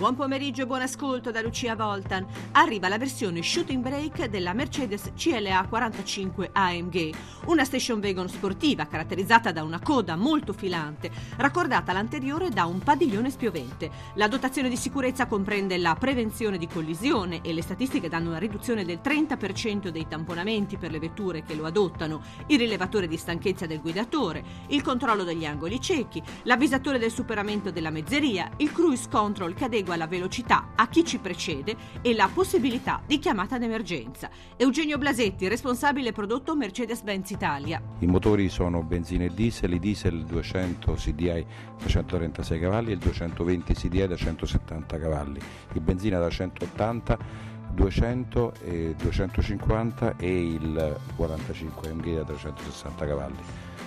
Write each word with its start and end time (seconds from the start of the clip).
Buon 0.00 0.16
pomeriggio 0.16 0.62
e 0.62 0.66
buon 0.66 0.80
ascolto 0.80 1.30
da 1.30 1.42
Lucia 1.42 1.76
Voltan. 1.76 2.26
Arriva 2.52 2.88
la 2.88 2.96
versione 2.96 3.42
shooting 3.42 3.82
brake 3.82 4.30
della 4.30 4.54
Mercedes 4.54 5.12
CLA 5.14 5.66
45 5.68 6.48
AMG, 6.54 7.14
una 7.48 7.66
station 7.66 8.00
wagon 8.02 8.26
sportiva 8.26 8.86
caratterizzata 8.86 9.52
da 9.52 9.62
una 9.62 9.78
coda 9.78 10.16
molto 10.16 10.54
filante, 10.54 11.10
raccordata 11.36 11.90
all'anteriore 11.90 12.48
da 12.48 12.64
un 12.64 12.78
padiglione 12.78 13.28
spiovente. 13.28 13.90
La 14.14 14.26
dotazione 14.26 14.70
di 14.70 14.76
sicurezza 14.78 15.26
comprende 15.26 15.76
la 15.76 15.94
prevenzione 16.00 16.56
di 16.56 16.66
collisione 16.66 17.42
e 17.42 17.52
le 17.52 17.60
statistiche 17.60 18.08
danno 18.08 18.30
una 18.30 18.38
riduzione 18.38 18.86
del 18.86 19.00
30% 19.04 19.88
dei 19.88 20.08
tamponamenti 20.08 20.78
per 20.78 20.92
le 20.92 20.98
vetture 20.98 21.42
che 21.42 21.54
lo 21.54 21.66
adottano, 21.66 22.22
il 22.46 22.58
rilevatore 22.58 23.06
di 23.06 23.18
stanchezza 23.18 23.66
del 23.66 23.82
guidatore, 23.82 24.42
il 24.68 24.80
controllo 24.80 25.24
degli 25.24 25.44
angoli 25.44 25.78
ciechi, 25.78 26.22
l'avvisatore 26.44 26.98
del 26.98 27.12
superamento 27.12 27.70
della 27.70 27.90
mezzeria, 27.90 28.50
il 28.56 28.72
cruise 28.72 29.06
control 29.10 29.52
che 29.52 29.66
adegua 29.66 29.88
la 29.96 30.06
velocità 30.06 30.72
a 30.74 30.88
chi 30.88 31.04
ci 31.04 31.18
precede 31.18 31.76
e 32.02 32.14
la 32.14 32.28
possibilità 32.32 33.02
di 33.06 33.18
chiamata 33.18 33.58
d'emergenza. 33.58 34.30
Eugenio 34.56 34.98
Blasetti, 34.98 35.48
responsabile 35.48 36.12
prodotto 36.12 36.56
Mercedes-Benz 36.56 37.30
Italia. 37.30 37.80
I 37.98 38.06
motori 38.06 38.48
sono 38.48 38.82
benzina 38.82 39.24
e 39.24 39.30
diesel, 39.34 39.72
i 39.72 39.78
diesel 39.78 40.24
200 40.24 40.92
CDI 40.94 41.46
da 41.78 41.86
136 41.86 42.58
cavalli 42.58 42.90
e 42.90 42.94
il 42.94 42.98
220 42.98 43.74
CDI 43.74 44.06
da 44.06 44.16
170 44.16 44.98
cavalli, 44.98 45.40
il 45.72 45.80
benzina 45.80 46.18
da 46.18 46.30
180 46.30 47.58
200 47.72 48.54
e 48.62 48.94
250 48.96 50.16
e 50.16 50.52
il 50.52 50.96
45 51.16 51.90
AMG 51.90 52.16
da 52.16 52.24
360 52.24 53.06
cavalli. 53.06 53.42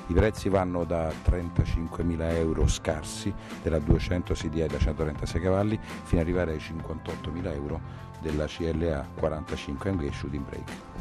I 0.07 0.13
prezzi 0.13 0.49
vanno 0.49 0.83
da 0.83 1.09
35.000 1.09 2.35
euro 2.35 2.67
scarsi 2.67 3.33
della 3.61 3.79
200 3.79 4.33
CDI 4.33 4.67
da 4.67 4.77
136 4.77 5.41
cavalli 5.41 5.79
fino 6.03 6.21
ad 6.21 6.27
arrivare 6.27 6.51
ai 6.51 6.57
58.000 6.57 7.53
euro 7.53 7.79
della 8.21 8.45
CLA 8.47 9.05
45 9.15 9.89
AMG 9.89 10.11
Shooting 10.11 10.45
Brake. 10.45 10.92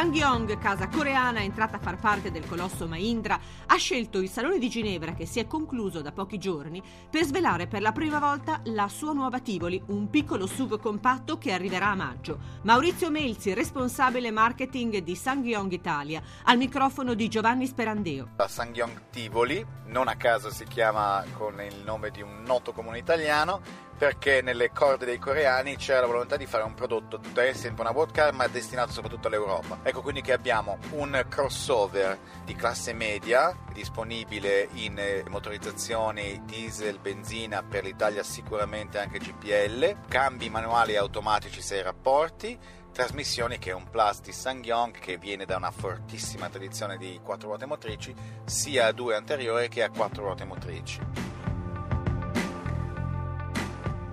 Sangyong, 0.00 0.56
casa 0.56 0.88
coreana 0.88 1.42
entrata 1.42 1.76
a 1.76 1.78
far 1.78 1.98
parte 1.98 2.30
del 2.30 2.48
colosso 2.48 2.88
Mahindra, 2.88 3.38
ha 3.66 3.76
scelto 3.76 4.18
il 4.20 4.30
Salone 4.30 4.58
di 4.58 4.70
Ginevra 4.70 5.12
che 5.12 5.26
si 5.26 5.40
è 5.40 5.46
concluso 5.46 6.00
da 6.00 6.10
pochi 6.10 6.38
giorni 6.38 6.82
per 7.10 7.24
svelare 7.24 7.66
per 7.66 7.82
la 7.82 7.92
prima 7.92 8.18
volta 8.18 8.62
la 8.64 8.88
sua 8.88 9.12
nuova 9.12 9.40
Tivoli, 9.40 9.78
un 9.88 10.08
piccolo 10.08 10.46
SUV 10.46 10.80
compatto 10.80 11.36
che 11.36 11.52
arriverà 11.52 11.88
a 11.88 11.94
maggio. 11.96 12.38
Maurizio 12.62 13.10
Melzi, 13.10 13.52
responsabile 13.52 14.30
marketing 14.30 15.00
di 15.00 15.14
Sangyong 15.14 15.70
Italia, 15.70 16.22
al 16.44 16.56
microfono 16.56 17.12
di 17.12 17.28
Giovanni 17.28 17.66
Sperandeo. 17.66 18.30
La 18.36 18.48
Sangyong 18.48 19.10
Tivoli, 19.10 19.62
non 19.88 20.08
a 20.08 20.14
caso 20.14 20.50
si 20.50 20.64
chiama 20.64 21.22
con 21.36 21.60
il 21.60 21.76
nome 21.84 22.10
di 22.10 22.22
un 22.22 22.42
noto 22.46 22.72
comune 22.72 22.96
italiano, 22.96 23.60
perché 24.00 24.40
nelle 24.40 24.72
corde 24.72 25.04
dei 25.04 25.18
coreani 25.18 25.76
c'era 25.76 26.00
la 26.00 26.06
volontà 26.06 26.38
di 26.38 26.46
fare 26.46 26.64
un 26.64 26.72
prodotto 26.72 27.20
è 27.34 27.52
sempre 27.52 27.82
una 27.82 27.92
world 27.92 28.14
car 28.14 28.32
ma 28.32 28.46
destinato 28.46 28.92
soprattutto 28.92 29.26
all'Europa. 29.26 29.80
Ecco 29.82 30.00
quindi 30.00 30.22
che 30.22 30.32
abbiamo 30.32 30.78
un 30.92 31.22
crossover 31.28 32.18
di 32.42 32.54
classe 32.54 32.94
media 32.94 33.54
disponibile 33.74 34.70
in 34.72 34.98
eh, 34.98 35.24
motorizzazioni 35.28 36.40
diesel, 36.46 36.98
benzina, 36.98 37.62
per 37.62 37.84
l'Italia 37.84 38.22
sicuramente 38.22 38.96
anche 38.96 39.18
GPL, 39.18 40.08
cambi 40.08 40.48
manuali 40.48 40.94
e 40.94 40.96
automatici 40.96 41.60
6 41.60 41.82
rapporti, 41.82 42.58
trasmissioni 42.90 43.58
che 43.58 43.68
è 43.68 43.74
un 43.74 43.90
plus 43.90 44.22
di 44.22 44.32
Sangyong 44.32 44.98
che 44.98 45.18
viene 45.18 45.44
da 45.44 45.56
una 45.56 45.70
fortissima 45.70 46.48
tradizione 46.48 46.96
di 46.96 47.20
quattro 47.22 47.48
ruote 47.48 47.66
motrici 47.66 48.14
sia 48.46 48.86
a 48.86 48.92
due 48.92 49.14
anteriori 49.14 49.68
che 49.68 49.82
a 49.82 49.90
quattro 49.90 50.24
ruote 50.24 50.46
motrici. 50.46 51.29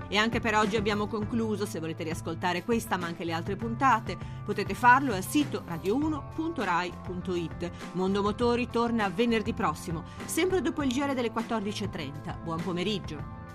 E 0.07 0.18
anche 0.18 0.40
per 0.40 0.56
oggi 0.56 0.75
abbiamo 0.75 1.07
concluso. 1.07 1.66
Se 1.66 1.79
volete 1.79 2.03
riascoltare 2.03 2.63
questa 2.63 2.97
ma 2.97 3.07
anche 3.07 3.23
le 3.23 3.34
altre 3.34 3.56
puntate, 3.56 4.18
potete 4.45 4.73
farlo 4.73 5.13
al 5.13 5.23
sito 5.23 5.63
radio1.rai.it. 5.68 7.72
Mondo 7.94 8.22
Motori 8.22 8.69
torna 8.69 9.09
venerdì 9.09 9.53
prossimo, 9.53 10.03
sempre 10.25 10.62
dopo 10.62 10.84
il 10.84 10.91
giro 10.91 11.13
delle 11.13 11.31
14.30. 11.31 12.44
Buon 12.44 12.62
pomeriggio. 12.62 13.46